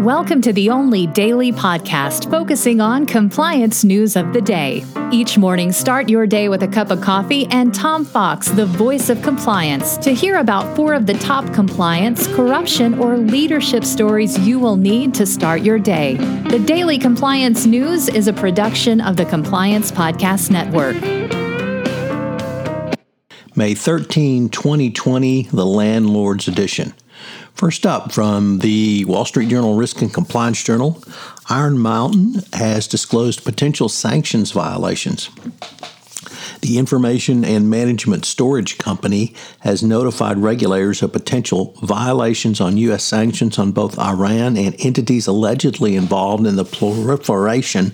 [0.00, 4.82] Welcome to the only daily podcast focusing on compliance news of the day.
[5.12, 9.10] Each morning, start your day with a cup of coffee and Tom Fox, the voice
[9.10, 14.58] of compliance, to hear about four of the top compliance, corruption, or leadership stories you
[14.58, 16.14] will need to start your day.
[16.48, 20.96] The Daily Compliance News is a production of the Compliance Podcast Network.
[23.54, 26.94] May 13, 2020, the Landlord's Edition.
[27.54, 31.02] First up, from the Wall Street Journal Risk and Compliance Journal,
[31.48, 35.28] Iron Mountain has disclosed potential sanctions violations.
[36.62, 43.02] The Information and Management Storage Company has notified regulators of potential violations on U.S.
[43.02, 47.92] sanctions on both Iran and entities allegedly involved in the proliferation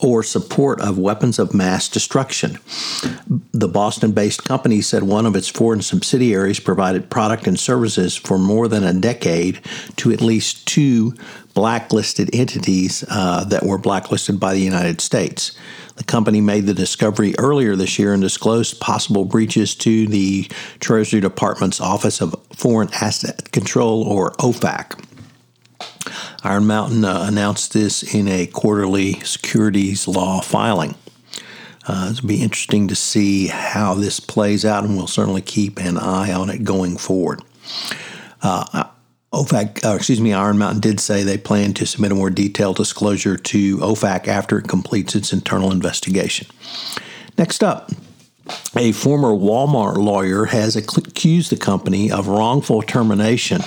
[0.00, 2.58] or support of weapons of mass destruction.
[3.52, 8.38] The Boston based company said one of its foreign subsidiaries provided product and services for
[8.38, 9.60] more than a decade
[9.96, 11.14] to at least two
[11.54, 15.56] blacklisted entities uh, that were blacklisted by the United States.
[15.96, 21.20] The company made the discovery earlier this year and disclosed possible breaches to the Treasury
[21.20, 25.04] Department's Office of Foreign Asset Control, or OFAC.
[26.44, 30.94] Iron Mountain uh, announced this in a quarterly securities law filing.
[31.86, 35.96] Uh, it'll be interesting to see how this plays out, and we'll certainly keep an
[35.96, 37.42] eye on it going forward.
[38.42, 38.84] Uh,
[39.32, 42.76] OFAC, uh, excuse me, Iron Mountain did say they plan to submit a more detailed
[42.76, 46.46] disclosure to OFAC after it completes its internal investigation.
[47.36, 47.90] Next up,
[48.76, 53.62] a former Walmart lawyer has accused the company of wrongful termination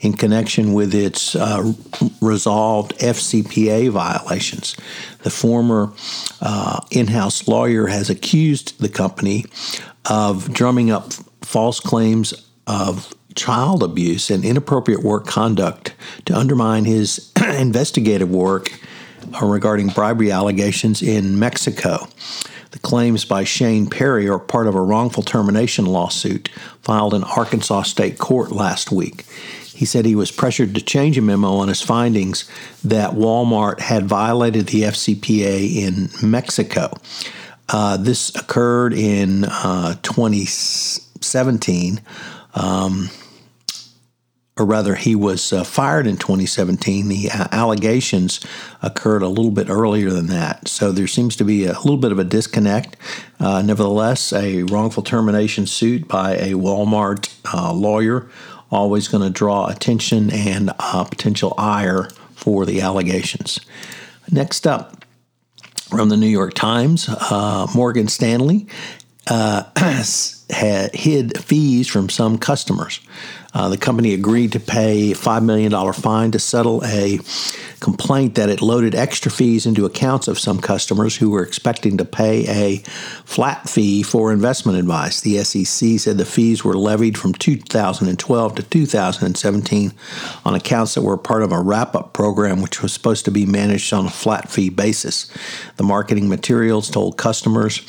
[0.00, 1.72] in connection with its uh,
[2.20, 4.76] resolved FCPA violations.
[5.22, 5.92] The former
[6.40, 9.44] uh, in house lawyer has accused the company
[10.08, 12.34] of drumming up false claims
[12.66, 15.94] of child abuse and inappropriate work conduct
[16.26, 18.70] to undermine his investigative work
[19.42, 22.06] regarding bribery allegations in Mexico.
[22.70, 26.48] The claims by Shane Perry are part of a wrongful termination lawsuit
[26.82, 29.24] filed in Arkansas State Court last week.
[29.74, 32.48] He said he was pressured to change a memo on his findings
[32.84, 36.92] that Walmart had violated the FCPA in Mexico.
[37.68, 42.00] Uh, this occurred in uh, 2017.
[42.54, 43.08] Um,
[44.60, 47.08] or rather, he was uh, fired in 2017.
[47.08, 48.40] The uh, allegations
[48.82, 50.68] occurred a little bit earlier than that.
[50.68, 52.94] So there seems to be a little bit of a disconnect.
[53.40, 58.28] Uh, nevertheless, a wrongful termination suit by a Walmart uh, lawyer
[58.70, 63.60] always going to draw attention and uh, potential ire for the allegations.
[64.30, 65.06] Next up,
[65.88, 68.66] from the New York Times, uh, Morgan Stanley
[70.50, 73.00] had hid fees from some customers.
[73.52, 77.18] Uh, the company agreed to pay a $5 million fine to settle a
[77.80, 82.04] complaint that it loaded extra fees into accounts of some customers who were expecting to
[82.04, 82.76] pay a
[83.24, 85.22] flat fee for investment advice.
[85.22, 89.92] The SEC said the fees were levied from 2012 to 2017
[90.44, 93.46] on accounts that were part of a wrap up program, which was supposed to be
[93.46, 95.30] managed on a flat fee basis.
[95.76, 97.80] The marketing materials told customers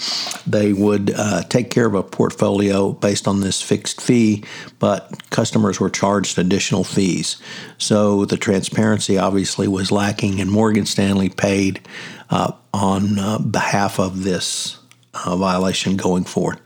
[0.48, 2.51] they would uh, take care of a portfolio
[2.94, 4.44] based on this fixed fee,
[4.80, 7.42] but customers were charged additional fees.
[7.78, 11.82] So the transparency obviously was was lacking, and Morgan Stanley paid
[12.30, 14.78] uh, on uh, behalf of this
[15.14, 16.60] uh, violation going forward.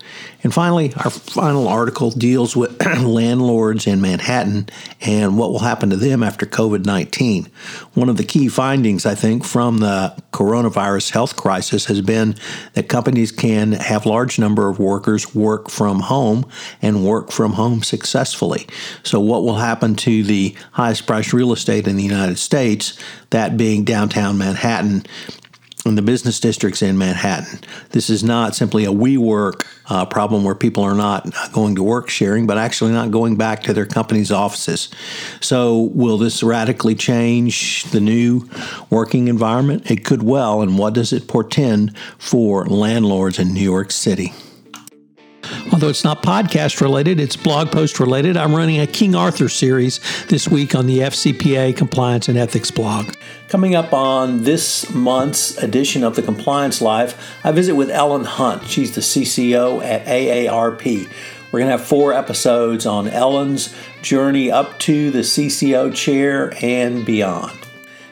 [0.43, 4.69] And finally, our final article deals with landlords in Manhattan
[5.01, 7.47] and what will happen to them after COVID 19.
[7.95, 12.35] One of the key findings, I think, from the coronavirus health crisis has been
[12.73, 16.47] that companies can have large number of workers work from home
[16.83, 18.67] and work from home successfully.
[19.01, 22.99] So, what will happen to the highest priced real estate in the United States,
[23.31, 25.07] that being downtown Manhattan,
[25.85, 27.59] in the business districts in Manhattan.
[27.91, 32.09] This is not simply a WeWork uh, problem where people are not going to work
[32.09, 34.89] sharing, but actually not going back to their company's offices.
[35.41, 38.49] So, will this radically change the new
[38.89, 39.89] working environment?
[39.89, 40.61] It could well.
[40.61, 44.33] And what does it portend for landlords in New York City?
[45.75, 48.37] Although it's not podcast related, it's blog post related.
[48.37, 53.13] I'm running a King Arthur series this week on the FCPA Compliance and Ethics blog.
[53.49, 58.65] Coming up on this month's edition of the Compliance Live, I visit with Ellen Hunt.
[58.67, 61.09] She's the CCO at AARP.
[61.51, 67.05] We're going to have four episodes on Ellen's journey up to the CCO chair and
[67.05, 67.64] beyond.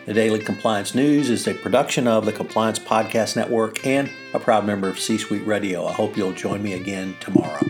[0.06, 4.66] The Daily Compliance News is a production of the Compliance Podcast Network and a proud
[4.66, 5.86] member of C Suite Radio.
[5.86, 7.62] I hope you'll join me again tomorrow.